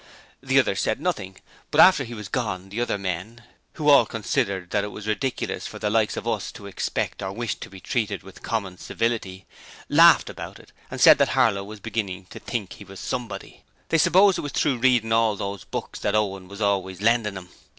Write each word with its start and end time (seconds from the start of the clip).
The 0.41 0.57
others 0.59 0.79
said 0.81 0.99
nothing; 0.99 1.37
but 1.69 1.79
after 1.79 2.03
he 2.03 2.15
was 2.15 2.27
gone 2.27 2.69
the 2.69 2.81
other 2.81 2.97
men 2.97 3.43
who 3.73 3.87
all 3.87 4.07
considered 4.07 4.71
that 4.71 4.83
it 4.83 4.87
was 4.87 5.05
ridiculous 5.05 5.67
for 5.67 5.77
the 5.77 5.91
'likes 5.91 6.17
of 6.17 6.27
us' 6.27 6.51
to 6.53 6.65
expect 6.65 7.21
or 7.21 7.31
wish 7.31 7.53
to 7.59 7.69
be 7.69 7.79
treated 7.79 8.23
with 8.23 8.41
common 8.41 8.79
civility 8.79 9.45
laughed 9.89 10.27
about 10.31 10.57
it, 10.57 10.71
and 10.89 10.99
said 10.99 11.19
that 11.19 11.29
Harlow 11.37 11.63
was 11.63 11.79
beginning 11.79 12.25
to 12.31 12.39
think 12.39 12.73
he 12.73 12.83
was 12.83 12.99
Somebody: 12.99 13.61
they 13.89 13.99
supposed 13.99 14.39
it 14.39 14.41
was 14.41 14.53
through 14.53 14.79
readin' 14.79 15.11
all 15.11 15.35
those 15.35 15.65
books 15.65 16.03
what 16.03 16.15
Owen 16.15 16.47
was 16.47 16.61
always 16.61 16.99
lendin' 16.99 17.37
'im. 17.37 17.49